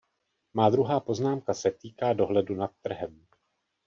Má 0.53 0.69
druhá 0.69 0.99
poznámka 0.99 1.53
se 1.53 1.71
týká 1.71 2.13
dohledu 2.13 2.55
nad 2.55 2.71
trhem. 2.81 3.25